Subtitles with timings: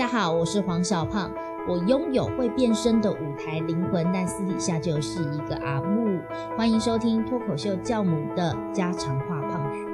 [0.00, 1.30] 大家好，我是黄小胖。
[1.68, 6.18] 我拥有会变身的舞台灵魂，但私底下就是一个阿木。
[6.56, 9.86] 欢迎收听脱口秀教母的家常话胖曲。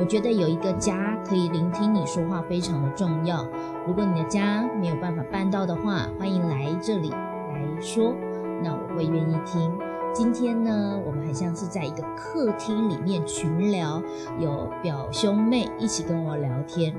[0.00, 3.46] 我觉得有一个家可以聆听你说话非常的重要。
[3.86, 8.16] 如果你的家没有办法办到的话，欢迎来这里来说，
[8.64, 9.72] 那我会愿意听。
[10.12, 14.02] 今天呢，我们很像是在一个客厅里面群聊，
[14.40, 16.92] 有表兄妹一起跟我聊天。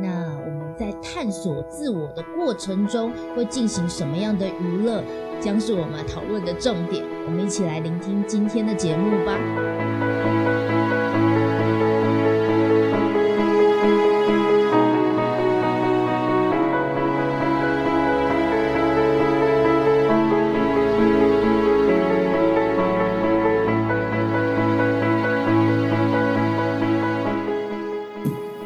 [0.00, 5.02] 那我们在探索自我的过程中，会进行什么样的娱乐，
[5.40, 7.04] 将是我们讨论的重点。
[7.26, 9.38] 我们一起来聆听今天的节目吧。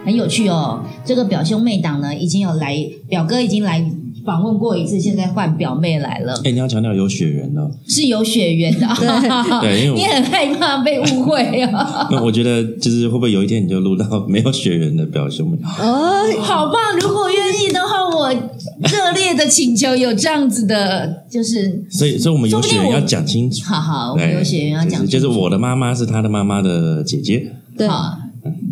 [0.02, 3.84] 很有趣哦，这个表兄妹档呢，已经有来，表哥已经来
[4.24, 7.68] 访问过一次，现在换表妹来了，哎、你要强调有血缘哦。
[7.88, 8.86] 是有血缘的。
[9.60, 12.06] 对，因为你很害怕被误会啊！
[12.12, 15.58] 那我觉得就是会不会有一天你就录到没有血缘的表兄妹？
[15.82, 16.96] 哦，好棒！
[17.00, 23.64] 如果愿意的话，我热烈的请求有这样子的，就是所以，所以我们有血缘要讲清楚。
[23.64, 27.88] 好好，我们有血缘要讲清楚，就是，就是我的妈妈是他的妈妈的姐姐对，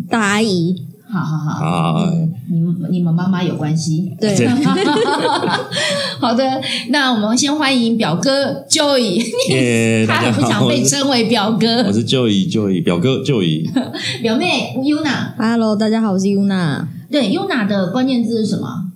[0.09, 0.75] 大阿姨，
[1.11, 2.11] 好好好，啊。
[2.51, 4.15] 你们你们妈妈有关系。
[4.19, 4.47] 对这
[6.19, 6.43] 好的，
[6.89, 13.69] 那我们先欢迎表哥 Joy，耶， 他很不想被称为表哥我，是 Joey Joey 表哥 Joey，
[14.21, 15.33] 表妹 Yuna。
[15.37, 18.91] Hello，大家好，我是 Yuna，对 Yuna 的关键字是什么？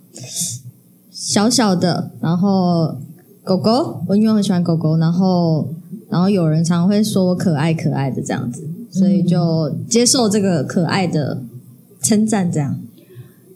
[1.10, 2.96] 小小的，然后
[3.42, 5.68] 狗狗，我因为很喜欢狗狗，然后
[6.10, 11.42] 然后有人常会说我可爱可爱的这样子，所以就接受这个可爱的
[12.04, 12.78] 称赞，这样。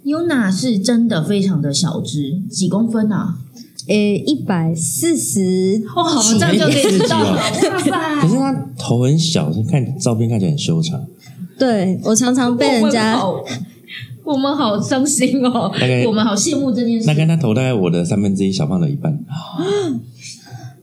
[0.04, 3.36] Yuna 是真的非常的小只，几公分啊？
[3.88, 7.38] 诶，一百四十哇，几这样就可以知道了。
[7.38, 8.20] 哎哇塞！
[8.20, 11.06] 可是他头很小，看照片看起来很修长。
[11.58, 13.44] 对我常常被人家我们好，
[14.24, 17.06] 我们好伤心哦大概，我们好羡慕这件事。
[17.06, 19.18] 那跟他头大概我的三分之一，小胖的一半。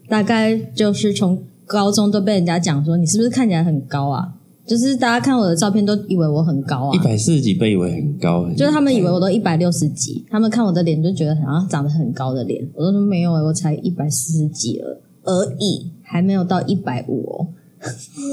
[0.10, 4.34] 大概就是从高中都被人家讲说你是不是看起来很高啊？
[4.68, 17.48] 就是大家看我的照片都以为我很高啊，一百四十几被以为很高，很就是他们以为我都一百六十几，他们看我的脸就觉得好像长得很高的脸，我都说没有欸我才一百四十几而而已，还没有到一百五哦。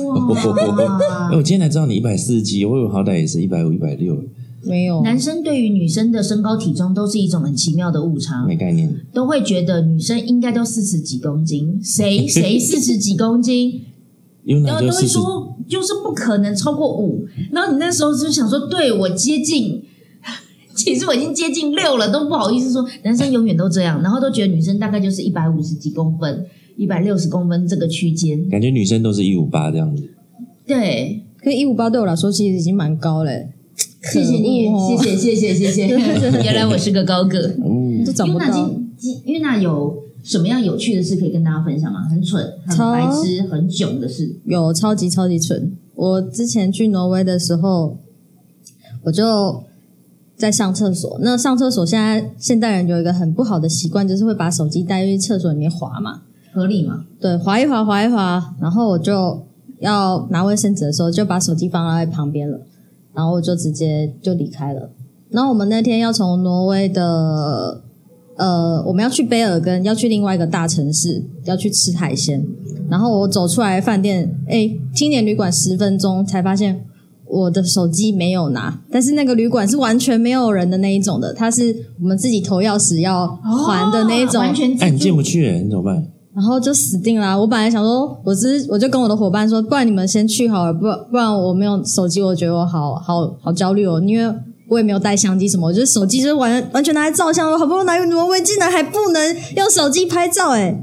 [0.09, 0.33] 哇。
[1.31, 4.17] 哎， 我今天才知道你一百四十几，我以为好歹也是一百五、一百六，
[4.65, 8.91] 没有，男生对于女生的身高体重都是一种很奇妙的误差，没概念。
[9.13, 12.27] 都会觉得女生应该都四十几公斤，谁？
[12.27, 13.83] 谁四十几公斤，
[14.45, 17.25] 然后都会那就，说就是不可能超过五。
[17.53, 19.83] 然后你那时候就想说，对我接近，
[20.75, 22.85] 其实我已经接近六了，都不好意思说。
[23.05, 28.49] 男生永远都这样，然后都觉得女生大概就是一百五十几公分、一百六十公分这个区间。
[28.49, 30.11] 感觉女生都是一五八这样子。
[30.67, 33.31] 对，可一五八对我来说其实已经蛮高了，
[34.13, 35.89] 谢谢你，谢谢谢谢谢谢。
[36.43, 37.55] 原来我是个高个。
[37.65, 38.51] 嗯，都找不到。
[38.51, 42.03] 今今 Yuna 有什么样有趣的事可以跟大家分享吗？
[42.09, 44.37] 很蠢、很超白痴、很囧的事。
[44.45, 45.77] 有超级超级蠢。
[45.95, 47.97] 我之前去挪威的时候，
[49.03, 49.63] 我就
[50.37, 51.19] 在上厕所。
[51.21, 56.23] 那上厕所现在现代人有一个很不好的习惯，就是会把手机带进厕所里面滑嘛。
[56.53, 57.05] 合理吗？
[57.21, 59.43] 对，滑一滑，滑一滑，然后我就
[59.81, 62.61] 要拿卫生纸的时候，就把手机放在旁边了，
[63.15, 64.91] 然后我就直接就离开了。
[65.31, 67.83] 然后我们那天要从挪威的，
[68.37, 72.45] 呃，我们要去卑尔根，要去另外一个大城市，要去吃海鲜。
[72.89, 76.85] 然后我走出来饭店，哎，青年旅馆十分钟才发现
[77.27, 86.07] 我的手机没有拿，但是那个旅馆是完全没有人的那一种的，它是我们自己投钥匙要还的那一种，哦完全哎，你进不去，你怎么办？
[86.35, 87.39] 然后就死定啦！
[87.39, 90.81] 我本来想说，我只我就跟我的伙伴说，不然你们先去好了，不
[91.11, 94.35] 不然我没有手机，我觉得我好好好焦虑哦，因为
[94.73, 100.75] 我也没有带相机什么，我觉得手机就是完完全拿来照相，我好不容易来挪威，竟然还不能用手机拍照哎！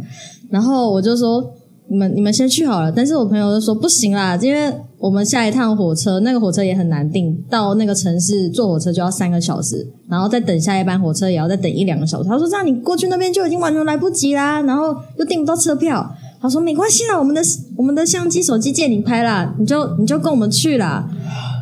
[0.51, 1.43] 然后我就说，
[1.89, 12.29] 你们你们先去好了，但是我朋友就说不行啦，因为我们下一趟火车，那个火车也很难订，到那个城市坐火车就要三个小时，然后再等下一班火车也要再等一两个小时。
[12.29, 16.07] 他说这样你过去那边就已经完全来不及啦，然后又订不到车票。
[16.39, 17.41] 他说没关系啦，我们的
[17.75, 21.09] 我们的相机手机借你拍啦，你就你就跟我们去啦，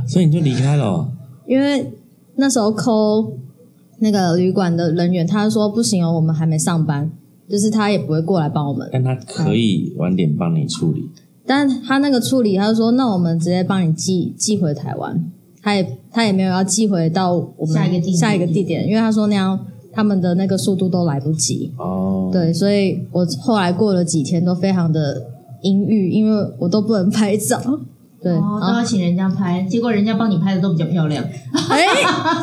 [0.07, 1.07] 所以你就离开了哦。
[1.47, 1.89] 因为
[2.37, 3.33] 那时候扣
[3.99, 7.11] 那个旅馆的人员，他说不行哦，我们还没上班，
[7.49, 8.87] 就是他也不会过来帮我们。
[8.93, 11.09] 但他可以晚点帮你处理。
[11.45, 15.31] 但他那个处理，他就说那我们直接帮你寄寄回台湾，
[15.61, 19.59] 他也他也没有要寄回到我们下一个地下一个地点，因为他说那样
[19.91, 21.71] 他们的那个速度都来不及。
[21.77, 25.25] 哦，对，所以我后来过了几天都非常的
[25.63, 27.59] 阴郁，因为我都不能拍照。
[28.21, 31.23] 对，哦，都然后要请人家拍，结果人家帮你拍的都比较漂亮。
[31.69, 31.85] 哎，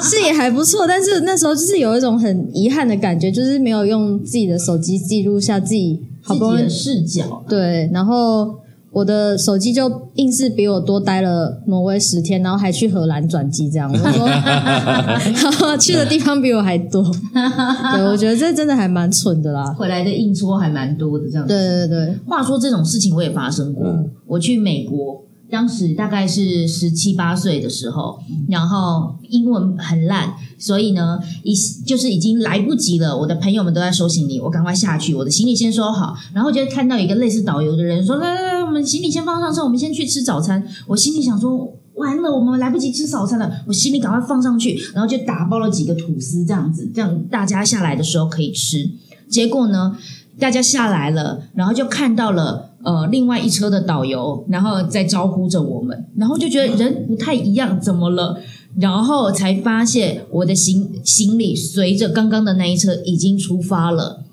[0.00, 8.54] 是也还不错，但是那时候就是有一种很遗憾的感觉，就是没有用自己的手机记录下自己好不容易自己的视角，对，然后
[8.92, 14.28] 我的手机就硬是比我多待了挪威十天，然后还去荷兰转机，这样我说，
[15.42, 17.02] 然后去的地方比我还多。
[17.02, 19.64] 对，我觉得这真的还蛮蠢的啦。
[19.76, 21.52] 回来的硬戳还蛮多的这样子。
[21.52, 25.23] 对对对，话说这种事情我也发生过，嗯我去美国。
[25.50, 28.18] 当时大概是十七八岁的时候，
[28.48, 31.54] 然后英文很烂，所以呢，一
[31.86, 33.16] 就是已经来不及了。
[33.16, 36.16] 我的朋友们都在收行李，我赶快下去，我的行李先收好。
[36.32, 48.90] 然后就看到一个类似导游的人说：“来来来，我们行李先放上车，我们先去吃早餐。”我心里想说：“完了，我们来不及吃早餐了。”我行李赶快放上去，然后就打包了几个吐司，这样子，这样大家下来的时候可以吃。
[49.28, 49.96] 结果呢，
[50.38, 58.38] 大家下来了，然后就看到了呃另外一车的导游，然后在招呼着我们，然后就觉得人不太一样，怎么了？
[58.78, 64.24] 然后才发现我的行行李随着刚刚的那一车已经出发了，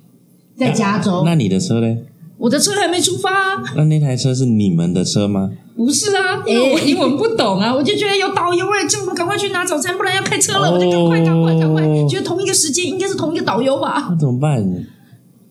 [0.57, 1.97] 在加州，那你的车呢？
[2.39, 5.51] 我的车还没出发、啊，那那台车是你们的车吗？
[5.75, 14.07] 不是啊，因为我英文不懂啊，我就觉得有导游哎、叫我们赶快去拿早餐，不然要开车了，我就赶快赶快赶快，觉得同一个时间应该是同一个导游吧。
[14.09, 14.59] 那怎么办？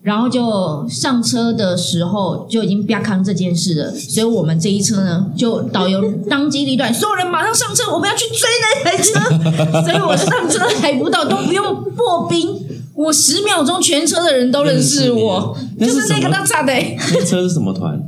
[0.03, 9.21] 然后就上车的时候就已经不要看这件事了，所以我们这一车呢，就导游当机立断，所有人马上上车，我们要去追那台车。
[9.85, 12.49] 所以我上车还不到，都不用破冰，
[12.95, 18.03] 我十秒钟全车的人都认识我，识就是那个那是什么他炸的、那车是什么团？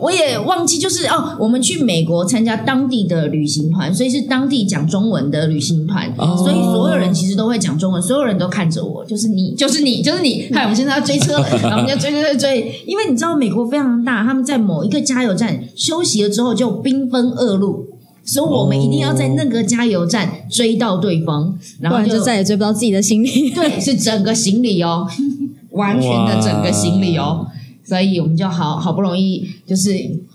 [0.00, 10.48] 我也忘记，就是哦，我们去美国参加当地的旅行团，所以是当地讲中文的旅行团，哦所以所有人其实都会讲中文，所有人都看着我，就是你， 就是你，就是你。
[10.52, 17.86] 嗨，我们现在要追车了， 然后我们要追追追追，因为你知道美国非常大，他们在某一个加油站休息了之后就兵分二路。
[18.22, 23.50] 所以我们一定要在那个加油站追到对方，然后就不然就再也追不到自己的行李。
[23.50, 25.08] 对，是整个行李哦，
[25.72, 27.48] 完全的整个行李哦，
[27.90, 29.90] 所以我们就好好不容易就是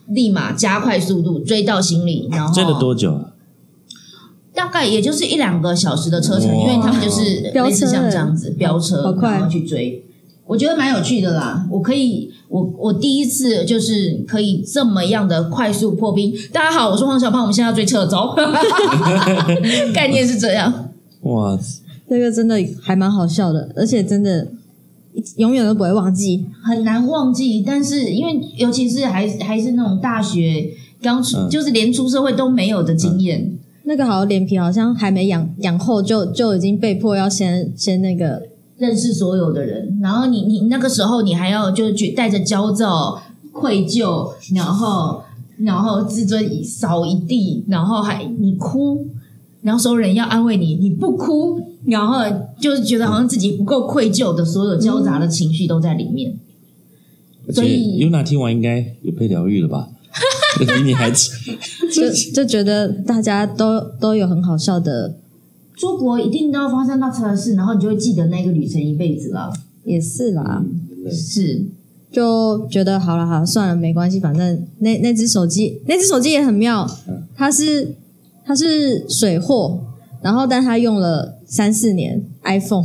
[0.10, 3.32] 立马加快速度追到行李，然后追了多久啊？
[4.54, 10.04] 大概也就是一两个小时的车程，因为他们就是飙车类似像这样子飙车，好快然后去追。
[10.46, 16.34] 我觉得蛮有趣的啦，我可以，我我第一次就是可以这么样的快速破冰。
[16.52, 18.36] 大家好，我是黄小胖，我们现在要追车，走。
[19.96, 20.90] 概念是这样。
[21.22, 21.58] 哇，
[22.10, 24.46] 这个真的还蛮好笑的，而且真的
[25.38, 26.46] 永远都不会忘记。
[26.64, 30.70] 很难忘记，但是因为尤其是还还是那种大学
[31.02, 38.44] 刚出，嗯就是连出社会都没有的经验，那个好像脸皮好像还没养养厚就就已经被迫要先先那个
[38.78, 43.22] 认识所有的人，然后你你那个时候你还要就去带着焦躁、
[43.52, 45.22] 愧疚，然后
[45.60, 49.06] 然后自尊扫一地，然后还你哭，
[49.62, 52.20] 然后所有人要安慰你，你不哭，然后
[52.60, 56.38] 就是觉得好像自己不够愧疚的所有交杂的情绪都在里面。
[57.48, 59.90] 而且所以 Yuna 听完应该也被疗愈了吧？
[60.58, 65.16] 比 你还就就觉得大家都都有很好笑的，
[65.76, 69.52] 出国一定都要发生到车的事，然后你就会记得那个旅程一辈子了。
[69.84, 70.64] 也是啦。
[71.12, 71.66] 是，
[72.12, 76.90] 就觉得好了好了，算了，没关系，反正那那只手机，那只手机也很妙，
[77.36, 77.94] 它是
[78.44, 79.84] 它是水货，
[80.26, 82.84] 然后但他用了三四年 iPhone，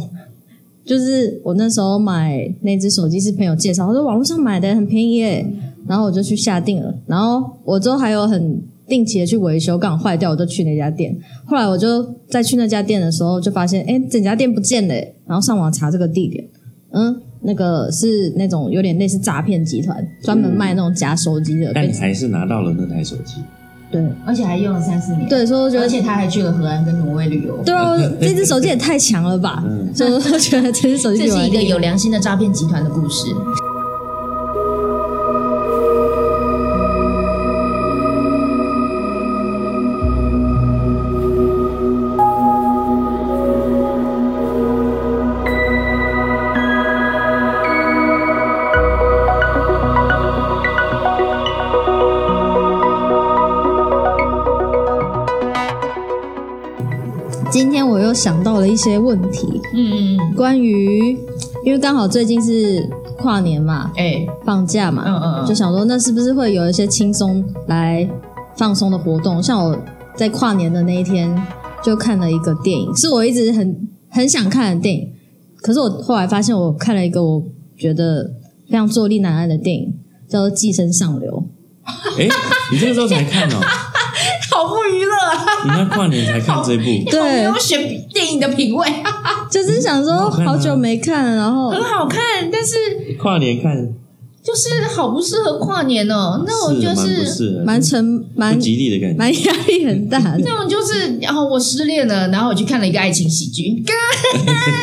[0.85, 5.47] 就是我那时候买那只手机是朋友介绍，他说网络上买的很便宜耶，
[5.87, 11.17] 然后我就去下定了，然后我之后还有很定期的去维修，刚好坏掉我就去那家店，
[11.47, 14.95] 后来我就再去那家店的时候就发现，哎，整家店不见了，
[15.27, 16.45] 然后上网查这个地点，
[16.91, 17.23] 嗯。
[17.43, 21.73] 那个是那种有点类似诈骗集团，专门卖那种假手机的。
[21.75, 23.37] 但你还是拿到了那台手机。
[23.91, 27.61] 对而且还用了三四年。，对，所以我觉得而且他还去了荷兰跟挪威旅游。
[27.65, 29.63] 对啊， 这只手机也太强了吧！
[29.95, 33.27] 所以我觉得这只手机这是一个有良心的诈骗集团的故事。
[58.71, 61.11] 一些问题，嗯嗯关于
[61.65, 68.09] 因为刚好最近是跨年嘛，哎、放假嘛，嗯嗯嗯就想说那是不是会有一些轻松来
[68.57, 69.43] 放松的活动？
[69.43, 69.77] 像我
[70.17, 71.35] 在跨年的那一天
[71.83, 75.13] 就看了一个电影，是我一直很很想看的电影，
[75.63, 77.43] 可是我后来发现，我看了一个我
[77.77, 78.31] 觉得
[78.69, 79.95] 非常坐立难安的电影，
[80.29, 81.45] 叫做《寄生上流》。
[82.21, 82.29] 哎，
[82.73, 83.57] 你这个时候才看哦？
[84.53, 85.45] 好不娱乐啊！
[85.65, 86.85] 你要跨年才看这部？
[87.11, 87.81] 对没有选
[88.13, 88.87] 电影的品味，
[89.51, 92.21] 就是想说好久没看，然后很好看，
[92.51, 92.75] 但是
[93.19, 93.89] 跨年看
[94.43, 96.43] 就是好不适合跨年哦。
[96.47, 99.17] 那我就是，蛮沉蛮不吉利的感觉。
[99.19, 100.39] 蛮压力很大的。
[100.39, 103.85] 那种就是，然后我失恋了，然后我去看了一个爱情喜剧，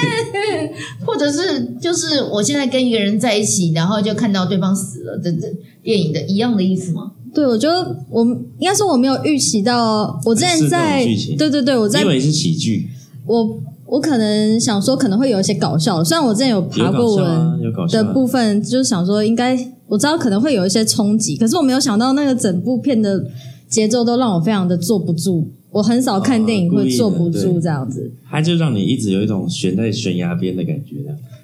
[1.06, 5.48] 或者是就是我现在跟一个人在一起，然后就看到对方死了这这
[5.84, 7.14] 电影的一样的意思吗？
[7.34, 8.26] 对，我觉得我
[8.60, 11.06] 应该说我没有预期到，我之前在
[11.38, 12.88] 对对对，我在因为是喜剧，
[13.26, 18.04] 我我可能想说可能会有一些搞笑的，虽然我之前有爬过文有搞笑啊。
[18.04, 19.58] 的部分，就是想说应该
[19.88, 23.24] 我知道可能会有一些冲击，可是我没有想到那个整部片的
[23.70, 25.48] 节奏都让我非常的坐不住。
[25.70, 30.96] 我很少看电影会坐不住对这样子，它就让你一直有一种悬在悬崖边的感觉。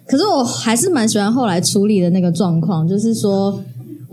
[0.08, 3.62] 可是我还是蛮喜欢后来处理的那个状况，就是说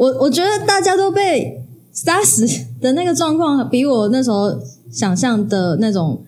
[0.00, 1.60] 我我觉得大家都被
[1.92, 2.46] 杀死
[2.80, 4.58] 的那个状况，比我那时候
[4.90, 6.22] 想象的那种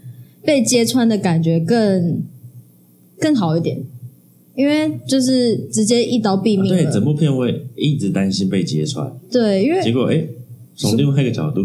[0.44, 2.22] 被揭穿的感觉更
[3.18, 3.82] 更好一点，
[4.54, 10.22] 因为就是直接一刀毙啊对，整部片我也一直担心被揭穿，对，因为结果哎，
[10.76, 11.62] 从另外一个角度，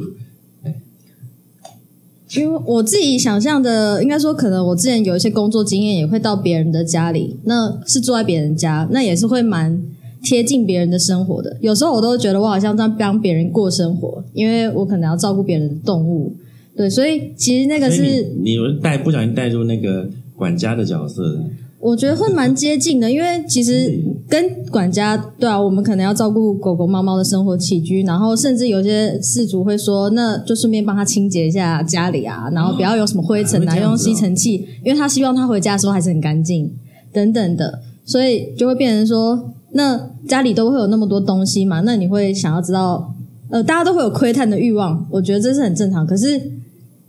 [2.37, 9.81] 因为我自己想象的，应该说，可能我之前有一些工作经验，也会到别人的家里，那是住在别人家，那也是会蛮
[10.27, 11.55] 贴近别人的生活的。
[11.62, 16.36] 有时候我都觉得我好像在帮别人过生活，因为我可能要照顾别人的动物，
[16.75, 18.03] 对，所以其实那个是
[18.43, 21.39] 你带不小心带入那个管家的角色的，
[21.79, 36.69] 我觉得会蛮接近的，因为其实跟管家对啊，我们可能要照顾狗狗、猫猫的生活起居，然后甚至有些事主会说，那就顺便帮他清洁一下家里啊，然后不要有什么灰尘啊，用吸尘器，因为他希望他回家的时候还是很干净
[37.13, 43.13] 等等的，所以就会变成说，那家里都会有那么多东西嘛，那你会想要知道，
[43.50, 46.41] 呃，大家都会有窥探的欲望，我觉得这是很正常，可是。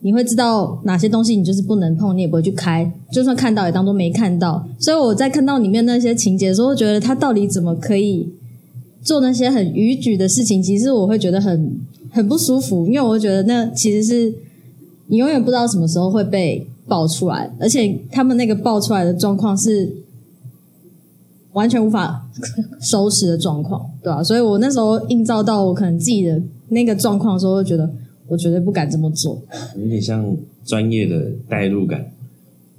[0.00, 4.64] 你会知道哪些东西你就是不能碰，你也不会去开，就算看到也当做没看到。
[4.78, 8.32] 所以我在看到里面那些情节的时候，我觉得他到底怎么可以
[9.02, 10.62] 做那些很逾矩的事情？
[10.62, 11.80] 其实我会觉得很
[12.12, 14.32] 很不舒服，因为我会觉得那其实是
[15.08, 19.92] 你永远不知道什么时候会被爆出来，而且他们那个爆出来的状况是
[21.58, 22.24] 完全无法
[22.80, 27.90] 收拾的状况，对吧、所以我那时候映照到我可能自己的那个状况的时候，就觉得
[28.28, 29.42] 我绝对不敢这么做。
[29.76, 32.06] 有点像专业的代入感。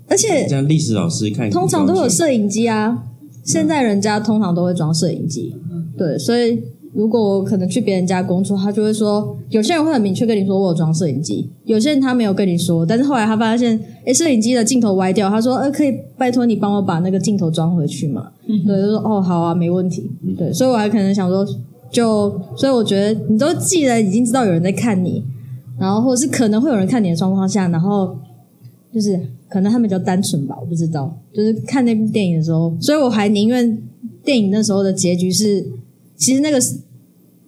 [0.07, 3.03] 而且像历史老师看，通常都有摄影机啊，
[3.43, 5.53] 现在人家通常都会装摄影机，
[5.97, 18.31] 对，所以如果我可能去别人家工作，他就会说，有些人会很明确跟你说我有装摄影机，有些人他没有跟你说，但是后来他发现，诶，摄影机的镜头歪掉，他说，呃，可以拜托你帮我把那个镜头装回去嘛？
[18.65, 21.45] 对，就说哦，好啊，没问题，对，所以我还可能想说，
[21.91, 25.23] 就所以我觉得你都既然已经知道有人在看你，
[25.79, 28.15] 然后或者是可能会有人看你的状况下，然后
[28.93, 31.15] 就是可能他们比较单纯吧，我不知道。
[31.31, 33.77] 就是看那部电影的时候，所以我还宁愿
[34.23, 35.65] 电影那时候的结局是，
[36.19, 36.59] 其实那个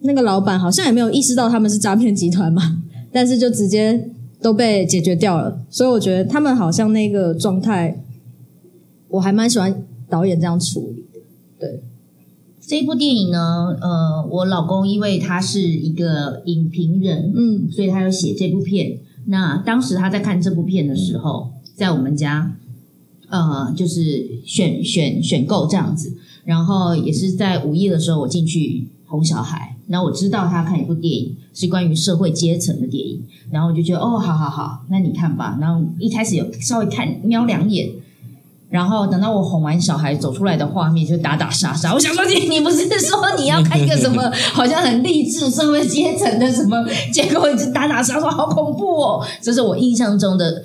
[0.00, 4.10] 那个老板好像也没有意识到他们是诈骗集团嘛，但是就直接
[4.40, 5.60] 都被解决掉了。
[5.70, 8.02] 所以我觉得他们好像那个状态，
[9.08, 11.20] 我还蛮喜欢导演这样处理的。
[11.60, 11.82] 对，
[12.60, 18.98] 这一部电影呢，呃，我老公因为他是一个影评人，嗯所以他有写这部片。
[19.26, 22.56] 那当时他在看这部片的时候，在我们家，
[23.28, 35.58] 呃，就是选选选购这样子，然后也是在午夜的时候，我进去哄小孩，然后我知道他看一部电影是关于社会阶层的电影，然后我就觉得哦，好好好，那你看吧。
[35.60, 37.90] 然后一开始有稍微看瞄两眼，
[38.70, 41.92] 然后等到我哄完小孩走出来的画面，就打打杀杀。
[41.92, 46.82] 我想说你，你不是说你要看一个什么好像很励志社会阶层的什么，
[47.12, 49.26] 结果一直打打杀杀，好恐怖哦！
[49.42, 50.64] 这是我印象中的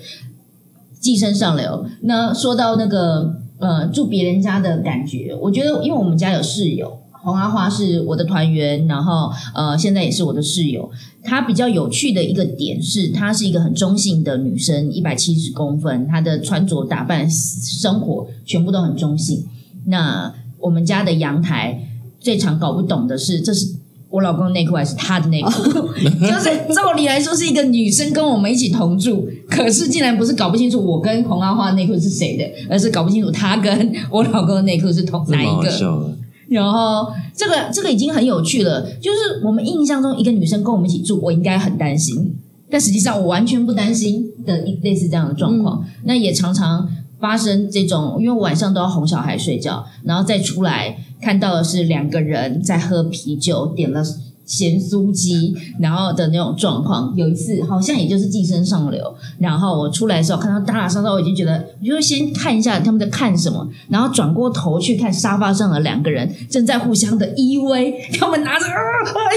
[1.00, 1.86] 寄生上流。
[2.02, 7.00] 那说到那个呃住别人家的感觉，我觉得因为我们家有室友。
[7.20, 10.90] 红阿花是我的团员，然后呃，现在也是我的室友。
[11.24, 19.44] 她比较有趣的一个点是，她是一个很中性的女生，一百七十公分，她的穿着打扮、生活全部都很中性。
[19.88, 23.76] 那我们家的阳台最常搞不懂的是，这是
[24.10, 25.52] 我老公的内裤还是他的内裤？
[26.00, 36.16] 就是照理来说是一个女生跟我们一起同住，可是竟然不是搞不清楚我跟红阿花的内裤是谁的，而是搞不清楚她跟我老公的内裤是同哪一个。
[36.50, 42.34] 然后这个这个已经很有趣了，就是我们印象中一个女生跟我们一起住，我应该很担心，
[42.70, 45.84] 但实际上我完全不担心的一类似这样的状况。
[46.06, 46.88] 那也常常
[47.20, 54.04] 发生这种，因为晚上都要哄小孩睡觉，然后再出来看到的是两个人在喝啤酒，点了
[54.48, 57.14] 咸酥鸡，然后的那种状况。
[57.16, 68.72] 有一次好像也就是寄生上流，然后我出来的时候看到打打杀杀，我已经觉得，我就先看一下他们在看什么，然后转过头去看沙发上的两个人正在互相的依偎，他们拿着啊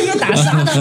[0.06, 0.72] 又打杀的，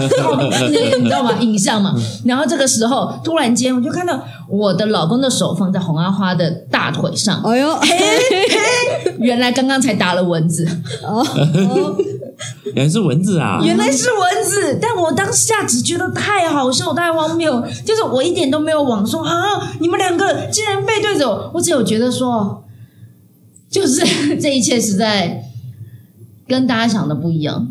[0.50, 1.32] 那你知道吗？
[1.40, 1.94] 影像嘛。
[2.24, 7.78] 然后这个时候突然间我就看到我的老公的手放在红阿花的大腿上，哎呦，
[9.18, 10.66] 原来刚刚才打了蚊子。
[11.02, 11.26] 哦
[11.68, 11.96] 哦，
[12.74, 13.60] 原来是蚊子啊！
[13.64, 22.64] 原来是蚊子，但我当下只觉得太好笑、太荒谬，就是我一点都没有往说啊，你们两个竟然背对着我，我只有觉得说，
[23.68, 24.02] 就是
[24.40, 25.44] 这一切实在
[26.46, 27.70] 跟大家想的不一样，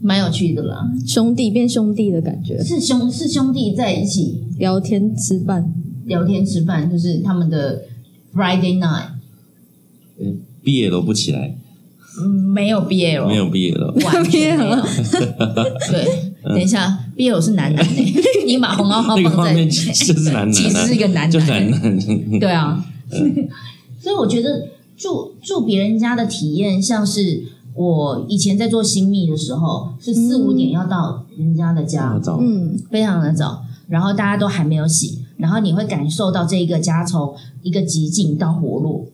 [0.00, 0.86] 蛮有趣的啦。
[1.06, 4.42] 兄弟变兄弟的感觉，是兄是兄弟在一起。
[4.56, 7.82] 聊天吃饭，聊天吃饭，就是他们的
[8.32, 9.06] Friday night，
[10.20, 11.56] 嗯毕业都不起来，嗯，
[12.22, 13.92] 没有 BL，没有毕业了。
[14.04, 14.76] 完全没有。
[15.90, 18.14] 对，等一下，BL 是男男诶，
[18.46, 22.40] 你把红毛花放在那个画面 就是男其实是一个男男就男男。
[22.40, 22.84] 对啊，
[24.00, 27.42] 所以我觉得住住别人家的体验，像是
[27.74, 39.06] 我以前在做新密的时候，是四五点要到人家的家，嗯，非常的早，然后大家都还没有醒，然后你会感受到这一个家从一个极静到活络，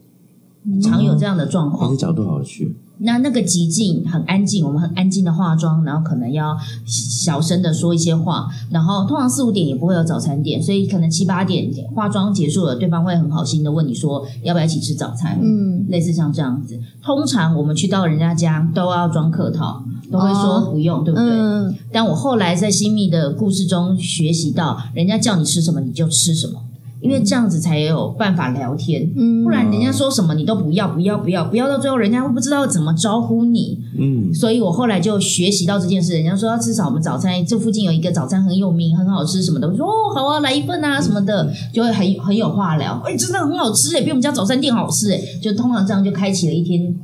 [0.83, 1.89] 常有这样的状况。
[1.89, 1.97] 那个。
[1.99, 16.79] 角度好去，那那个极静很安静，我们很安静的化妆，然后可能要小声的说一些话，然后通常四五点也不会有早餐店，所以可能七八点化妆结束了，对方会很好心的问你说要不要一起吃早餐，嗯，类似像这样子。
[17.03, 21.29] 通常我们去到人家家都要装客套，都会说哦不用，对不对？
[21.29, 26.61] 嗯，但我后来在新密的故事中学习到，人家叫你吃什么你就吃什么，
[27.01, 29.11] 因为这样子才有办法聊天。
[29.15, 33.79] 嗯不然人家说什么你都不要不要不要不要，到最后人家会不知道怎么招呼你。
[33.97, 36.13] 嗯，所以我后来就学习到这件事。
[36.13, 39.67] 人家说要吃什么早餐，这附近有一个早餐很有名，很好吃什么的。
[39.67, 43.01] 我说哦好啊，来一份啊什么的，就会很很有话聊。
[43.05, 45.19] 哎，真的很好吃哎，比我们家早餐店好吃哎。
[45.41, 46.95] 就通常这样就开启了一天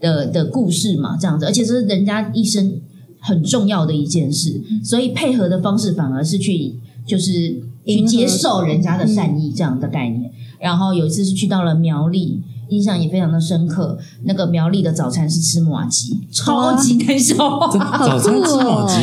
[0.00, 2.80] 的的故事嘛，这样子，而且这是人家一生
[3.20, 4.62] 很重要的一件事。
[4.82, 6.74] 所以配合的方式反而是去
[7.06, 10.30] 就是去接受人家的善意这样的概念。
[10.58, 12.42] 然后有一次是去到了苗栗。
[12.68, 17.68] 印象也非常的深刻，那个苗栗的早餐是吃麻吉，超级难消化。
[17.68, 18.94] 早餐吃马吉，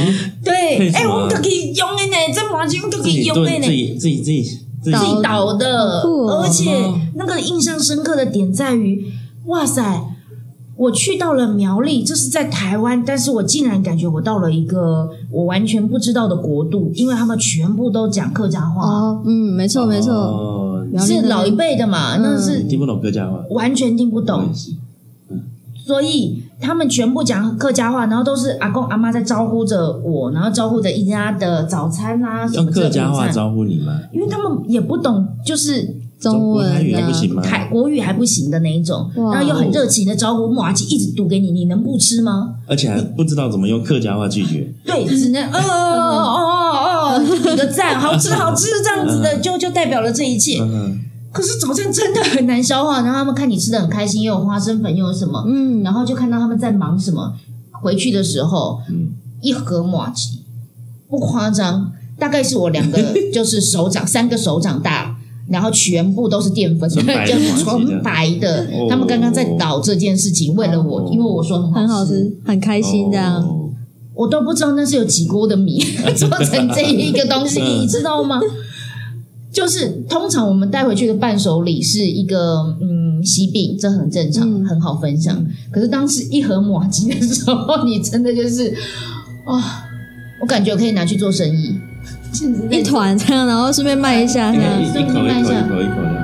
[0.43, 4.41] 对，哎、我们都可以用的呢，这麻吉我们都可以用的呢，己自己自己
[4.83, 6.01] 自己倒自己倒的，
[6.41, 9.13] 而且那个印象深刻的点在于，
[9.45, 10.12] 哇塞！
[10.75, 24.49] 我去到了苗栗，这是在台湾，但是我竟然感觉我到了一个我完全不知道的国度，因为他们全部都讲客家话，哦，嗯，没错没错，是老一辈的嘛，那是听不懂客家话，完全听不懂。
[25.85, 33.99] 所以他们全部讲客家话，然后都是阿公阿妈在招呼着我，然后招呼着一家的早餐啊、用客家话招呼你吗？
[34.13, 35.93] 因为他们也不懂，就是
[36.31, 37.41] 中文台语还啊不行吗？
[37.41, 42.55] 台国语还不行的那一种，然后又很热情的招呼木阿吉一直读给你，你能不吃吗？
[42.67, 44.73] 而且还不知道怎么用客家话拒绝。
[44.85, 50.59] 对，只能哦哦哦哦，比个赞，好吃好吃这样子的，就就代表了这一切。
[50.61, 50.99] 嗯，
[51.31, 57.33] 可是早餐真的很难消化，然后他们看你吃的很开心，又有花生粉，又有什么，嗯，然后就看到他们在忙什么。
[57.81, 59.09] 回去的时候，嗯
[59.41, 60.39] 一盒马吉，
[61.09, 62.97] 不夸张，大概是我两个
[63.33, 68.87] 就是手掌三个手掌大，然后全部都是淀粉，纯白的就是纯白的哦。
[68.89, 73.41] 他们刚刚在导这件事情，为了我哦，因为我说很很好吃，很开心这样。
[73.41, 73.59] 哦
[74.15, 75.79] 我都不知道那是有几锅的米
[76.15, 78.39] 做成这一个东西，嗯你知道吗？
[79.51, 85.43] 就是通常我们带回去的伴手礼是一个嗯喜饼，这很正常，嗯很好分享。
[85.71, 88.71] 可是当时一盒马吉的时候，你真的就是
[89.45, 89.83] 啊、
[90.39, 91.77] 我感觉我可以拿去做生意，就是
[92.69, 94.81] 一团这样，然后顺便卖一下这样。
[94.81, 96.23] 一一口一口一口一口的。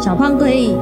[0.00, 0.76] 小胖可以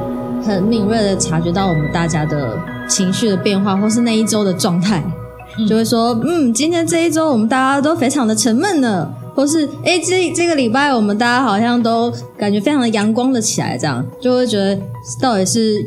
[0.44, 5.12] 很敏锐的察觉到我们大家的情绪的变化，或是那一周的状态，嗯
[5.68, 14.04] 就会说，嗯，今天这一周我们大家都非常的沉闷呢，或是哎，这这个礼拜我们大家好像都感觉非常的阳光了起来，这样。
[14.20, 14.78] 就会觉得
[15.20, 15.84] 到底是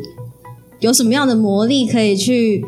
[0.80, 2.64] 有什么样的魔力可以去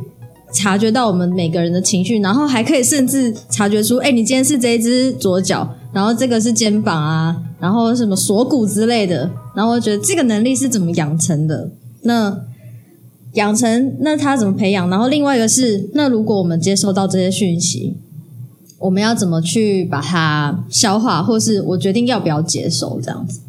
[0.52, 11.70] 察觉到我们每个人的情绪，然后还可以甚至察觉出，哎，你今天是这一只左脚，然后这个是肩膀啊，然后什么锁骨之类的，然后我觉得这个能力是怎么养成的？
[12.02, 12.36] 那
[13.38, 14.90] 养成那他怎么培养？
[14.90, 17.96] 然后另外一个是，那如果我们接收到这些讯息，
[18.80, 23.40] 我们要怎么去把它消化，或是我决定要不要接受这样子？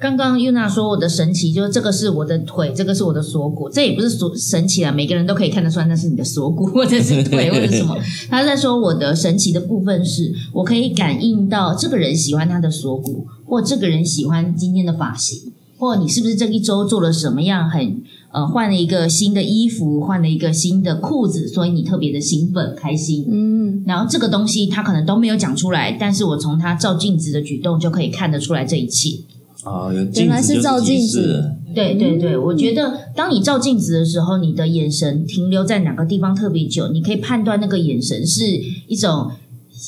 [0.00, 7.96] 刚刚 Yuna 说我的神奇就是这个是我的腿，这个是我的锁骨，这也不是锁神奇啊，每个人都可以看得出来那是你的锁骨或者是腿或者什么。
[8.30, 23.26] 他在说我的神奇的部分是我可以感应到这个人喜欢他的锁骨，或这个人喜欢今天的发型，或你是不是这一周做了什么样很呃换了一个新的衣服，换了一个新的裤子，所以你特别的兴奋开心。
[23.30, 29.18] 嗯，然后这个东西他可能都没有讲出来，但是我从他照镜子的举动就可以看得出来这一切。
[29.64, 38.44] 哦，原来是照镜子对对对，我觉得当你照镜子的时候，你的眼神停留在哪个地方特别久，你可以判断那个眼神是
[38.86, 39.30] 一种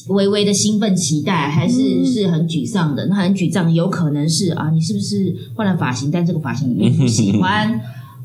[0.09, 3.07] 微微的兴奋期待，还是是很沮丧的。
[3.07, 7.81] 那很沮丧，有可能是啊，你是不是换了发型，但这个发型你不喜欢。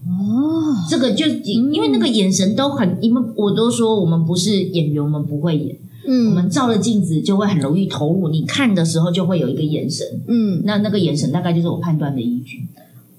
[0.08, 5.76] 哦，这个就因为那个眼神都很，因为我都说我们不是演员，我们不会演，
[6.08, 8.30] 嗯我嗯们照了镜子就会很容易投入。
[8.30, 12.68] 你看的时候就会有一个眼神，嗯，那那个眼神大概就是我判断的依据。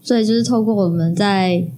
[0.01, 1.69] 所以就是透过我们在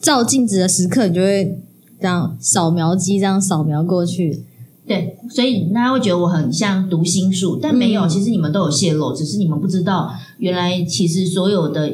[0.00, 1.58] 照镜子的时刻，你就会
[2.00, 4.44] 这样扫描机这样扫描过去。
[4.86, 11.90] 对，所以大家会觉得我很像读心术，但没有，嗯其实你们都有泄露，只是你们不知道，原来其实所有的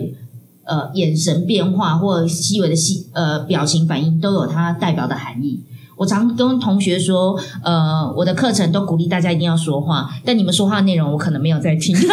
[0.68, 5.61] 呃眼神变化或细微的细呃表情反应都有它代表的含义。
[5.96, 11.96] 我常跟同学说，呃，我的课程都鼓励大家一定要说话，但你们说话的内容我可能没有在听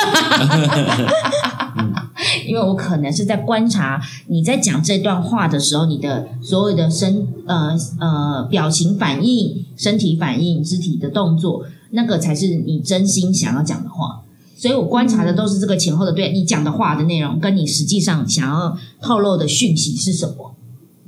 [2.47, 14.23] 因为我可能是在观察你在讲这段话的时候，你的所有的身呃呃表情反应、身体反应、肢体的动作，那个才是你真心想要讲的话。
[14.55, 20.55] 所以我观察的都是这个前后的对，你讲的话的内容跟你实际上想要透露的讯息是什么。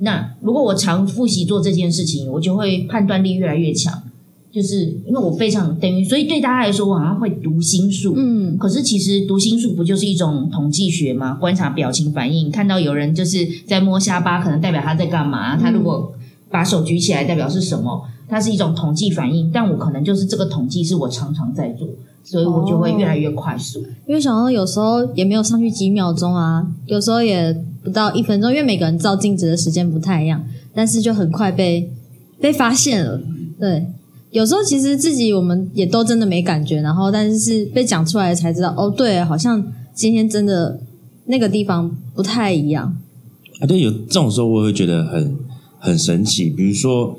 [0.00, 4.02] 那如果我常复习做这件事情，我就会判断力越来越强。
[4.50, 8.14] 就是因为我非常等于，所以对大家来说，我好像会读心术。
[8.16, 11.34] 嗯可是其实读心术不就是一种统计学吗？
[11.34, 15.56] 观察表情反应，看到有人就是在摸下巴，可能代表他在干嘛？
[15.56, 16.12] 他如果
[16.50, 18.06] 把手举起来，代表是什么？
[18.26, 21.86] 它是一种统计反应，但我可能就是这个统计是我常常在做，
[22.24, 23.80] 所以我就会越来越快速。
[24.06, 31.90] 因为想到有时候也没有上去几秒钟啊，有时候也不到一分钟，因为每个人照镜子的时间不太一样，但是就很快被
[32.40, 33.20] 被发现了。
[33.58, 33.86] 对，
[34.30, 40.80] 有时候其实自己我们也都真的没感觉，然后但是是被讲出来才知道，哦，对，好像今天真的
[41.26, 42.96] 那个地方不太一样。
[43.60, 45.36] 啊，对，有这种时候我会觉得很
[45.78, 46.50] 很神奇。
[46.50, 47.18] 比如说，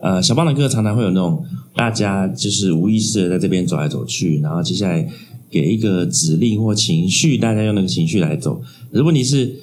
[0.00, 1.44] 呃，小邦的歌常常会有那种
[1.78, 5.08] 大家就是无意识的在这边走来走去，然后接下来
[5.48, 8.60] 给一个指令或情绪，大家用那个情绪来走。
[8.90, 9.54] 可是问题是，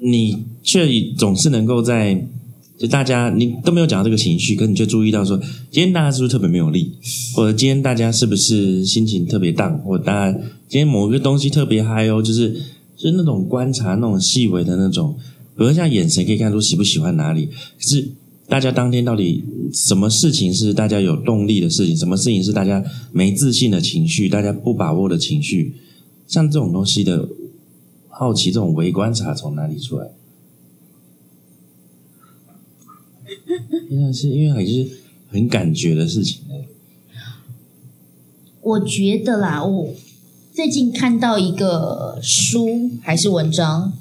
[0.00, 2.26] 你却总是能够在
[2.76, 5.38] 就大家你都没有讲到这个情绪，可你却注意到说，
[5.70, 6.90] 今天大家是不是特别没有力，
[7.36, 10.36] 或者今天大家是不是心情特别荡，或者大家
[10.68, 12.52] 今天某一个东西特别嗨哦，就是
[12.96, 15.14] 就是那种观察那种细微的那种，
[15.56, 18.10] 比如像眼神可以看出喜不喜欢哪里，可是
[18.48, 25.74] 大家当天到底什么事情是大家有动力的事情，什么事情是大家没自信的情绪，大家不把握的情绪，
[26.26, 27.28] 像这种东西的
[28.08, 30.10] 好奇，这种微观察从哪里出来？
[33.90, 34.88] 因为是因为还是
[35.28, 36.68] 很感觉的事情欸
[38.60, 39.94] 我觉得啦，我
[40.52, 43.92] 最近看到一个书还是文章，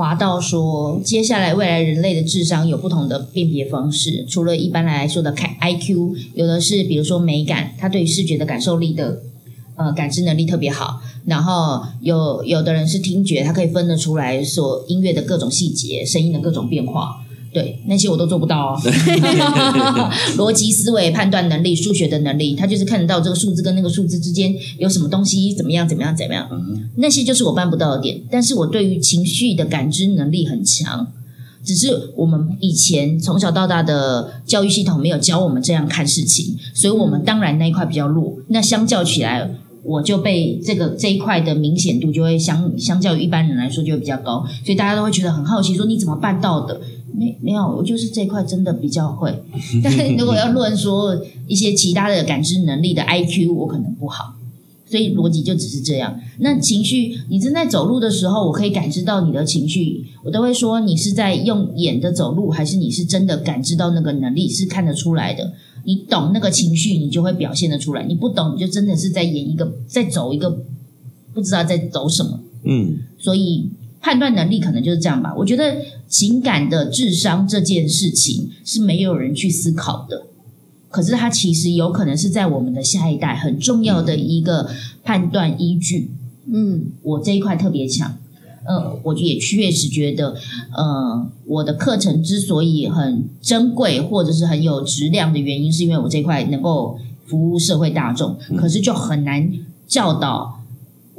[0.00, 9.20] 划到说，接下来未来人类的智商有不同的辨别方式，除了一般来说的看 IQ，有的是比如说美感，他对于视觉的感受力的
[9.76, 17.22] 呃感知能力特别好，然后有有的人是听觉，他可以分得出来所音乐的各种细节、声音的各种变化。
[17.52, 18.80] 对，那些我都做不到哦。
[20.38, 26.48] 逻辑思维、判断能力、数学的能力，他就是看得到这个数字跟那个数字之间有什么东西怎么样、怎么样、怎么样。
[26.96, 28.20] 那些就是我办不到的点。
[28.30, 31.08] 但是我对于情绪的感知能力很强，
[31.64, 38.36] 只是我们以前从小到大的教育系统没有教我们这样看事情，所以我们当然那一块比较弱。
[38.48, 39.50] 那相较起来，
[39.82, 46.80] 我就被这个这一块的明显度就会相相较于一般人来说就会比较高，所以大家都会觉得很好奇，说你怎么办到的？
[47.12, 49.42] 没没有，我就是这块真的比较会。
[49.82, 54.36] 但是如果要论说一些其他的感知能力的 IQ，我可能不好。
[54.86, 56.20] 所以逻辑就只是这样。
[56.38, 65.52] 那情绪，你正在走路的时候，我可以感知到你的情绪，我都会说你是在用眼的走路，还是你是真的感知到那个能力是看得出来的。
[65.84, 70.50] 你懂那个情绪，你就会表现得出来；你不懂，你就真的是在演一个，在走一个
[71.32, 72.40] 不知道在走什么。
[72.64, 75.34] 嗯所以判断能力可能就是这样吧。
[75.36, 75.76] 我觉得
[76.08, 80.26] 情感的智商这件事情是没有人去思考的，
[80.88, 84.70] 可是它其实有可能是在我们的下一代很重要的一个
[85.04, 86.10] 判断依据。
[86.52, 88.16] 嗯我这一块特别强。
[88.62, 90.36] 呃，我也确实觉得，
[90.76, 99.50] 呃，我的课程之所以很珍贵或者是很有质量的原因，是因为我这块能够服务社会大众，可是就很难
[99.88, 100.59] 教导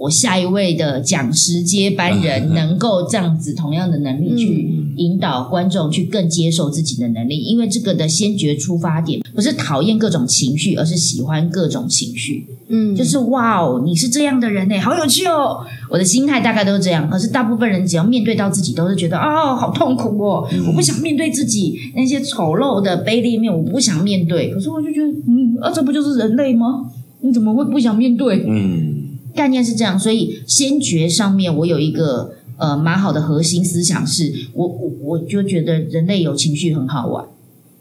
[0.02, 12.48] 我下一位的讲师接班人能够这样子同样的能力去引导观众去更接受自己的能力，因为这个的先决出发点不是讨厌各种情绪，而是喜欢各种情绪。
[12.70, 15.64] 嗯，就是哇哦，你是这样的人呢，好有趣哦！
[15.88, 24.50] 我的心态大概都是这样，可是大部分人只要面对到自己，都是觉得哦，好痛苦哦，我不想面对自己那些丑陋的卑劣面，我不想面对。
[24.52, 26.90] 可是我就觉得，嗯，啊，这不就是人类吗？
[27.24, 28.44] 你怎么会不想面对？
[28.48, 28.91] 嗯
[29.36, 37.26] 概念是这样，所以先觉上面我有一个呃蛮好的核心思想是，我我我就觉得人类有情绪很好玩。